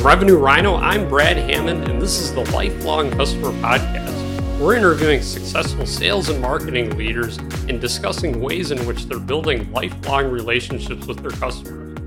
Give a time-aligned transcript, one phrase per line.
[0.00, 4.58] From Revenue Rhino, I'm Brad Hammond, and this is the Lifelong Customer Podcast.
[4.58, 7.36] We're interviewing successful sales and marketing leaders
[7.68, 11.98] and discussing ways in which they're building lifelong relationships with their customers.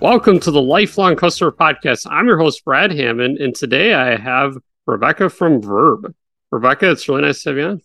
[0.00, 2.06] Welcome to the Lifelong Customer Podcast.
[2.10, 6.14] I'm your host, Brad Hammond, and today I have Rebecca from Verb.
[6.50, 7.82] Rebecca, it's really nice to have you on.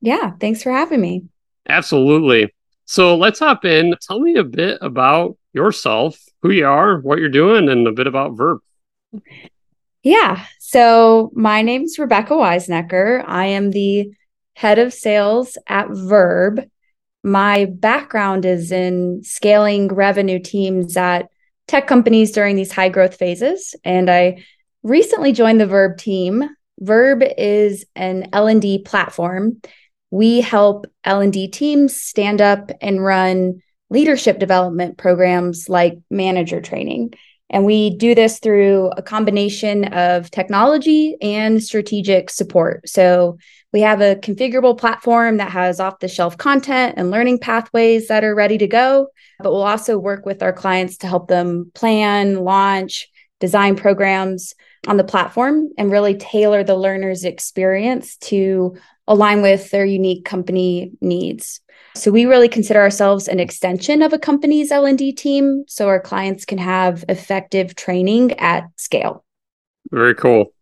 [0.00, 1.26] Yeah, thanks for having me.
[1.68, 2.52] Absolutely.
[2.86, 3.94] So let's hop in.
[4.00, 8.06] Tell me a bit about yourself, who you are, what you're doing, and a bit
[8.06, 8.58] about Verb.
[10.02, 10.44] Yeah.
[10.60, 13.24] So my name is Rebecca Weizenecker.
[13.26, 14.12] I am the
[14.54, 16.60] head of sales at Verb.
[17.22, 21.28] My background is in scaling revenue teams at
[21.66, 23.74] tech companies during these high growth phases.
[23.82, 24.44] And I
[24.82, 26.50] recently joined the Verb team.
[26.80, 29.62] Verb is an L&D platform
[30.14, 33.60] we help L&D teams stand up and run
[33.90, 37.12] leadership development programs like manager training.
[37.50, 42.88] And we do this through a combination of technology and strategic support.
[42.88, 43.38] So
[43.72, 48.22] we have a configurable platform that has off the shelf content and learning pathways that
[48.22, 49.08] are ready to go.
[49.40, 53.08] But we'll also work with our clients to help them plan, launch,
[53.40, 54.54] design programs
[54.86, 60.92] on the platform and really tailor the learner's experience to align with their unique company
[61.00, 61.60] needs.
[61.94, 66.44] So we really consider ourselves an extension of a company's L&D team so our clients
[66.44, 69.24] can have effective training at scale.
[69.90, 70.52] Very cool.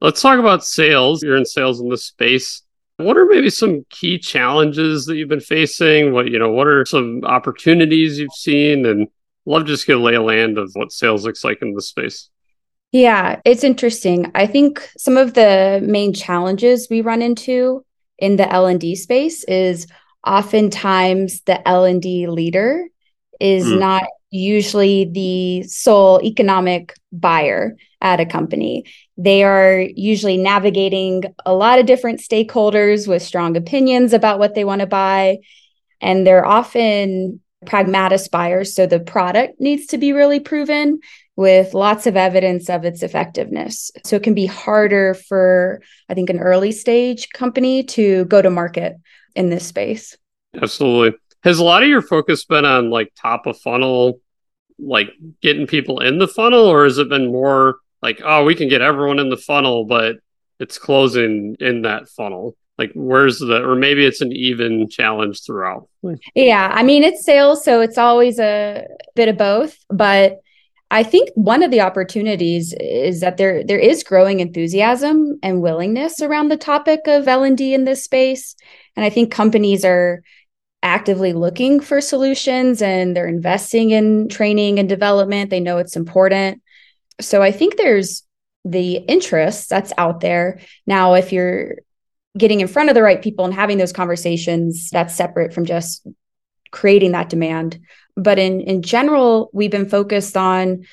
[0.00, 1.22] Let's talk about sales.
[1.22, 2.62] You're in sales in this space.
[2.96, 6.12] What are maybe some key challenges that you've been facing?
[6.12, 9.08] What, you know, what are some opportunities you've seen and
[9.46, 12.30] love just a lay of land of what sales looks like in this space.
[12.94, 14.30] Yeah, it's interesting.
[14.36, 17.84] I think some of the main challenges we run into
[18.20, 19.88] in the L&D space is
[20.24, 22.86] oftentimes the L&D leader
[23.40, 23.80] is mm.
[23.80, 28.84] not usually the sole economic buyer at a company.
[29.16, 34.64] They are usually navigating a lot of different stakeholders with strong opinions about what they
[34.64, 35.38] want to buy
[36.00, 41.00] and they're often pragmatist buyers so the product needs to be really proven
[41.36, 43.90] with lots of evidence of its effectiveness.
[44.04, 48.50] So it can be harder for, I think, an early stage company to go to
[48.50, 48.94] market
[49.34, 50.16] in this space.
[50.60, 51.18] Absolutely.
[51.42, 54.20] Has a lot of your focus been on like top of funnel,
[54.78, 55.10] like
[55.42, 58.80] getting people in the funnel, or has it been more like, oh, we can get
[58.80, 60.16] everyone in the funnel, but
[60.60, 62.56] it's closing in that funnel?
[62.78, 65.88] Like, where's the, or maybe it's an even challenge throughout?
[66.02, 66.14] Hmm.
[66.34, 66.70] Yeah.
[66.72, 67.64] I mean, it's sales.
[67.64, 70.40] So it's always a bit of both, but
[70.94, 76.22] I think one of the opportunities is that there there is growing enthusiasm and willingness
[76.22, 78.54] around the topic of L&D in this space
[78.94, 80.22] and I think companies are
[80.84, 85.50] actively looking for solutions and they're investing in training and development.
[85.50, 86.62] They know it's important.
[87.20, 88.22] So I think there's
[88.64, 90.60] the interest that's out there.
[90.86, 91.78] Now if you're
[92.38, 96.06] getting in front of the right people and having those conversations, that's separate from just
[96.70, 97.80] creating that demand
[98.16, 100.84] but in in general we've been focused on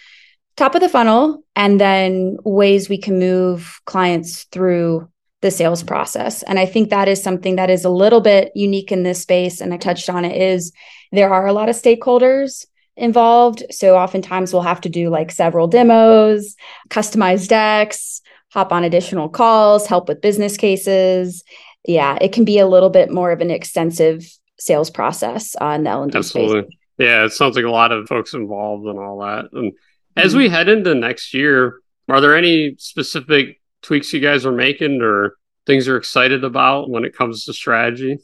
[0.58, 5.08] top of the funnel and then ways we can move clients through
[5.42, 8.92] the sales process and i think that is something that is a little bit unique
[8.92, 10.72] in this space and i touched on it is
[11.12, 12.66] there are a lot of stakeholders
[12.98, 16.56] involved so oftentimes we'll have to do like several demos
[16.90, 18.22] customized decks
[18.52, 21.44] hop on additional calls help with business cases
[21.88, 24.28] yeah it can be a little bit more of an extensive
[24.62, 26.62] sales process on the L&D Absolutely.
[26.62, 26.78] Space.
[27.02, 29.46] Yeah, it sounds like a lot of folks involved and all that.
[29.54, 29.74] And
[30.16, 30.38] as mm-hmm.
[30.38, 35.36] we head into next year, are there any specific tweaks you guys are making or
[35.66, 38.20] things you're excited about when it comes to strategy?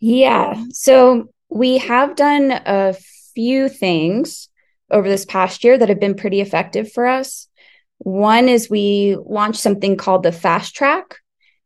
[0.00, 0.64] Yeah.
[0.70, 2.96] So we have done a
[3.36, 4.48] few things
[4.90, 7.46] over this past year that have been pretty effective for us.
[7.98, 11.18] One is we launched something called the fast track,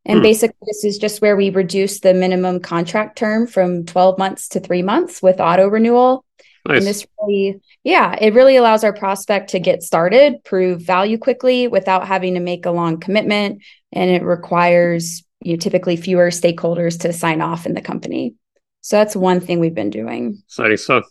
[0.09, 0.23] and hmm.
[0.23, 4.61] basically, this is just where we reduce the minimum contract term from 12 months to
[4.61, 6.25] three months with auto renewal.
[6.67, 6.79] Nice.
[6.79, 11.69] And this really, yeah, it really allows our prospect to get started, prove value quickly
[11.69, 13.63] without having to make a long commitment.
[13.93, 18.35] And it requires you know, typically fewer stakeholders to sign off in the company.
[18.81, 20.43] So that's one thing we've been doing.
[20.47, 21.05] Exciting stuff.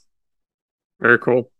[0.99, 1.51] Very cool.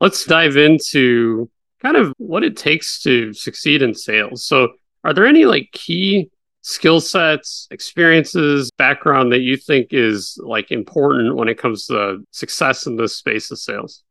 [0.00, 1.50] Let's dive into
[1.82, 4.44] kind of what it takes to succeed in sales.
[4.44, 4.72] So,
[5.04, 6.30] are there any like key
[6.66, 12.86] skill sets, experiences, background that you think is like important when it comes to success
[12.86, 14.02] in this space of sales?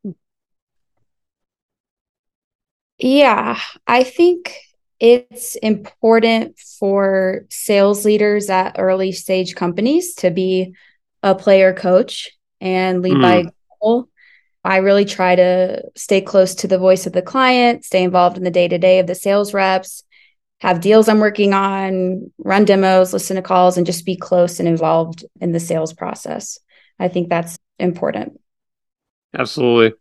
[2.96, 4.56] Yeah, I think
[4.98, 10.74] it's important for sales leaders at early stage companies to be
[11.22, 12.30] a player coach
[12.62, 13.22] and lead mm.
[13.22, 14.08] by example.
[14.64, 18.44] I really try to stay close to the voice of the client, stay involved in
[18.44, 20.04] the day to day of the sales reps,
[20.66, 24.68] have deals I'm working on, run demos, listen to calls, and just be close and
[24.68, 26.58] involved in the sales process.
[26.98, 28.40] I think that's important.
[29.32, 29.96] Absolutely.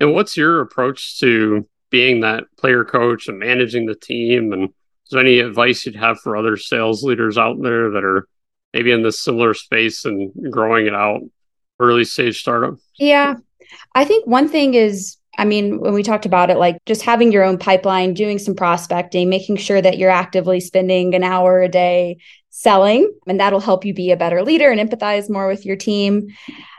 [0.00, 4.52] And what's your approach to being that player coach and managing the team?
[4.52, 8.26] And is there any advice you'd have for other sales leaders out there that are
[8.74, 11.20] maybe in this similar space and growing it out,
[11.78, 12.74] early stage startup?
[12.98, 13.36] Yeah.
[13.94, 17.30] I think one thing is I mean, when we talked about it, like just having
[17.30, 21.68] your own pipeline, doing some prospecting, making sure that you're actively spending an hour a
[21.68, 22.18] day
[22.50, 26.26] selling, and that'll help you be a better leader and empathize more with your team.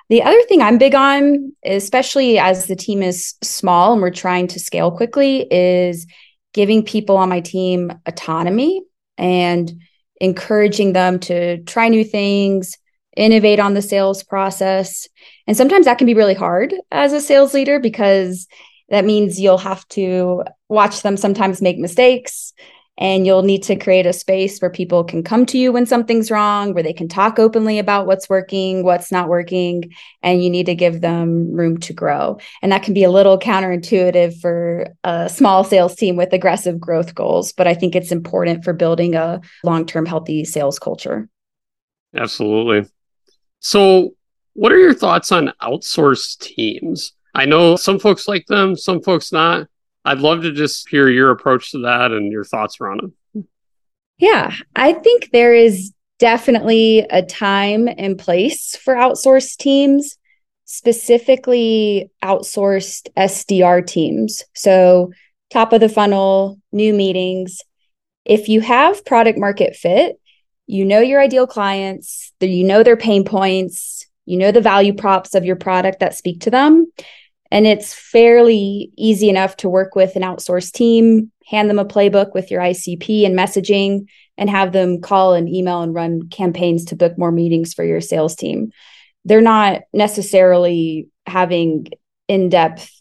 [0.09, 4.47] The other thing I'm big on, especially as the team is small and we're trying
[4.47, 6.05] to scale quickly, is
[6.53, 8.81] giving people on my team autonomy
[9.17, 9.71] and
[10.19, 12.75] encouraging them to try new things,
[13.15, 15.07] innovate on the sales process.
[15.47, 18.47] And sometimes that can be really hard as a sales leader because
[18.89, 22.53] that means you'll have to watch them sometimes make mistakes
[22.99, 26.29] and you'll need to create a space where people can come to you when something's
[26.29, 30.65] wrong, where they can talk openly about what's working, what's not working, and you need
[30.65, 32.37] to give them room to grow.
[32.61, 37.15] And that can be a little counterintuitive for a small sales team with aggressive growth
[37.15, 41.29] goals, but I think it's important for building a long term healthy sales culture.
[42.13, 42.89] Absolutely.
[43.59, 44.15] So,
[44.53, 47.13] what are your thoughts on outsourced teams?
[47.35, 49.67] I know some folks like them, some folks not.
[50.05, 53.45] I'd love to just hear your approach to that and your thoughts around it.
[54.17, 60.17] Yeah, I think there is definitely a time and place for outsourced teams,
[60.65, 64.43] specifically outsourced SDR teams.
[64.53, 65.11] So,
[65.51, 67.61] top of the funnel, new meetings.
[68.25, 70.19] If you have product market fit,
[70.69, 75.33] you know your ideal clients, you know their pain points, you know the value props
[75.33, 76.85] of your product that speak to them.
[77.49, 82.35] And it's fairly easy enough to work with an outsourced team, hand them a playbook
[82.35, 84.07] with your ICP and messaging,
[84.37, 87.99] and have them call and email and run campaigns to book more meetings for your
[87.99, 88.71] sales team.
[89.25, 91.87] They're not necessarily having
[92.27, 92.91] in depth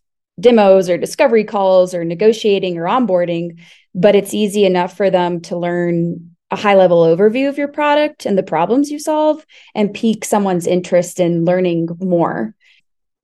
[0.40, 3.60] demos or discovery calls or negotiating or onboarding,
[3.94, 8.24] but it's easy enough for them to learn a high level overview of your product
[8.24, 12.54] and the problems you solve and pique someone's interest in learning more.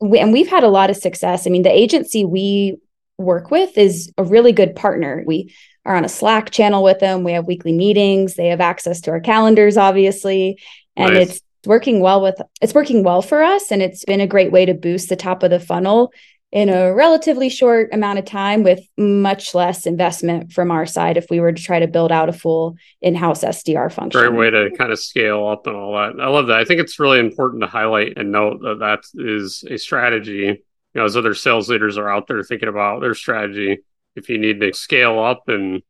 [0.01, 1.47] We, and we've had a lot of success.
[1.47, 2.77] I mean, the agency we
[3.17, 5.23] work with is a really good partner.
[5.27, 5.55] We
[5.87, 7.25] are on a Slack channel with them.
[7.25, 8.35] We have weekly meetings.
[8.35, 10.59] They have access to our calendars, obviously.
[10.97, 11.31] And nice.
[11.31, 14.67] it's working well with it's working well for us and it's been a great way
[14.67, 16.13] to boost the top of the funnel
[16.55, 21.27] in a relatively short amount of time with much less investment from our side if
[21.29, 24.21] we were to try to build out a full in-house SDR function.
[24.21, 26.15] Great way to kind of scale up and all that.
[26.23, 26.61] I love that.
[26.61, 30.63] I think it's really important to highlight and note that that is a strategy.
[30.95, 33.79] You know, as other sales leaders are out there thinking about their strategy,
[34.15, 35.83] if you need to scale up and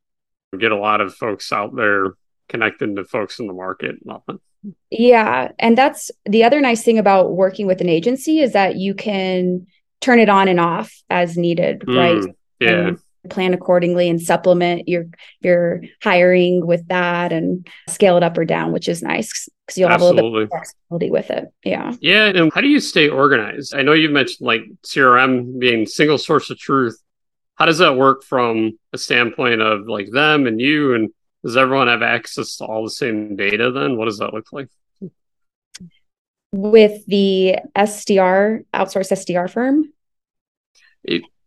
[0.58, 2.14] get a lot of folks out there
[2.48, 4.40] connecting to folks in the market, nothing.
[4.90, 8.94] Yeah, and that's the other nice thing about working with an agency is that you
[8.94, 9.66] can
[10.00, 12.34] turn it on and off as needed, mm, right?
[12.60, 12.88] Yeah.
[12.88, 12.98] And
[13.30, 15.06] plan accordingly and supplement your
[15.40, 19.88] your hiring with that and scale it up or down, which is nice because you'll
[19.88, 20.16] Absolutely.
[20.16, 21.52] have a little bit of flexibility with it.
[21.64, 21.94] Yeah.
[22.00, 22.26] Yeah.
[22.26, 23.74] And how do you stay organized?
[23.74, 27.00] I know you mentioned like CRM being single source of truth.
[27.54, 30.94] How does that work from a standpoint of like them and you?
[30.94, 31.10] And
[31.44, 33.96] does everyone have access to all the same data then?
[33.96, 34.68] What does that look like?
[36.56, 39.84] With the SDR, outsource SDR firm?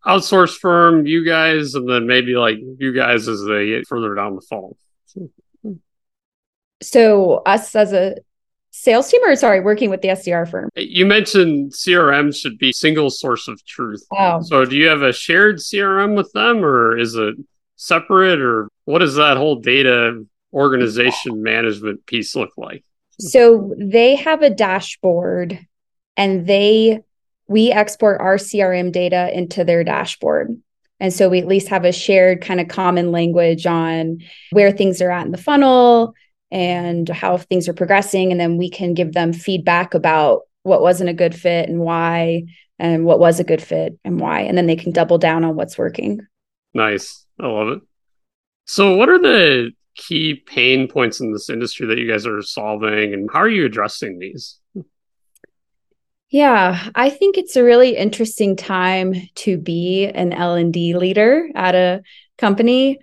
[0.06, 4.34] outsource firm, you guys, and then maybe like you guys as they get further down
[4.34, 4.76] the funnel.
[6.80, 8.16] So us as a
[8.70, 10.70] sales team or sorry, working with the SDR firm?
[10.76, 14.04] You mentioned CRM should be single source of truth.
[14.16, 14.40] Oh.
[14.42, 17.34] So do you have a shared CRM with them or is it
[17.76, 22.84] separate or what does that whole data organization management piece look like?
[23.20, 25.66] So they have a dashboard
[26.16, 27.00] and they
[27.48, 30.60] we export our CRM data into their dashboard.
[31.00, 34.18] And so we at least have a shared kind of common language on
[34.50, 36.14] where things are at in the funnel
[36.50, 38.30] and how things are progressing.
[38.30, 42.44] And then we can give them feedback about what wasn't a good fit and why,
[42.78, 44.40] and what was a good fit and why.
[44.40, 46.20] And then they can double down on what's working.
[46.74, 47.24] Nice.
[47.40, 47.80] I love it.
[48.66, 53.12] So, what are the key pain points in this industry that you guys are solving
[53.12, 54.58] and how are you addressing these?
[56.30, 62.02] Yeah i think it's a really interesting time to be an l&d leader at a
[62.38, 62.98] company.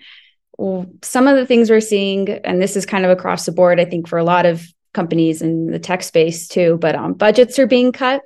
[1.03, 3.85] Some of the things we're seeing and this is kind of across the board i
[3.85, 7.67] think for a lot of companies in the tech space too but um, budgets are
[7.67, 8.21] being cut.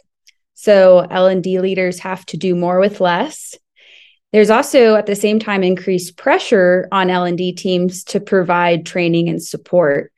[0.54, 3.58] So L&D leaders have to do more with less.
[4.32, 9.42] There's also at the same time increased pressure on L&D teams to provide training and
[9.42, 10.12] support.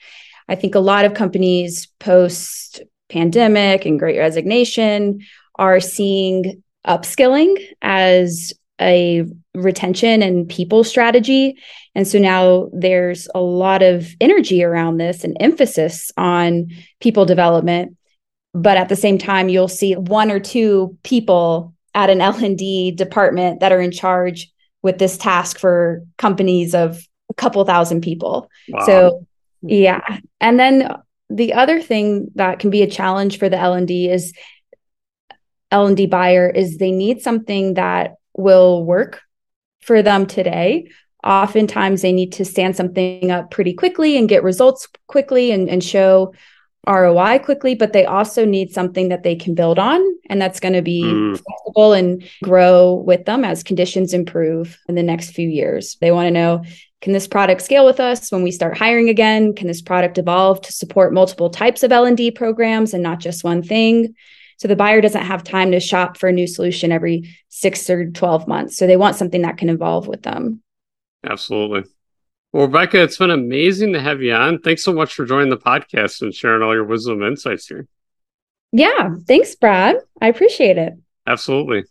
[0.49, 5.21] I think a lot of companies post pandemic and great resignation
[5.55, 11.57] are seeing upskilling as a retention and people strategy.
[11.93, 17.97] And so now there's a lot of energy around this and emphasis on people development.
[18.53, 23.59] But at the same time, you'll see one or two people at an L&D department
[23.59, 28.49] that are in charge with this task for companies of a couple thousand people.
[28.69, 28.85] Wow.
[28.85, 29.27] So
[29.61, 30.19] yeah.
[30.39, 30.95] And then
[31.29, 34.33] the other thing that can be a challenge for the L&D is
[35.71, 39.21] L&D buyer is they need something that will work
[39.81, 40.89] for them today.
[41.23, 45.83] Oftentimes they need to stand something up pretty quickly and get results quickly and, and
[45.83, 46.33] show
[46.87, 50.73] ROI quickly, but they also need something that they can build on and that's going
[50.73, 51.39] to be mm.
[51.39, 55.97] flexible and grow with them as conditions improve in the next few years.
[56.01, 56.63] They want to know
[57.01, 59.55] can this product scale with us when we start hiring again?
[59.55, 63.63] Can this product evolve to support multiple types of L&D programs and not just one
[63.63, 64.15] thing?
[64.57, 68.11] So the buyer doesn't have time to shop for a new solution every 6 or
[68.11, 68.77] 12 months.
[68.77, 70.61] So they want something that can evolve with them.
[71.23, 71.89] Absolutely.
[72.53, 74.59] Well, Rebecca, it's been amazing to have you on.
[74.59, 77.87] Thanks so much for joining the podcast and sharing all your wisdom and insights here.
[78.73, 79.15] Yeah.
[79.27, 79.97] Thanks, Brad.
[80.21, 80.93] I appreciate it.
[81.25, 81.85] Absolutely.